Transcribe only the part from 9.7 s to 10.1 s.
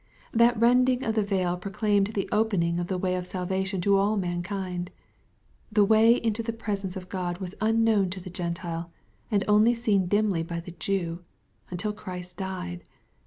seen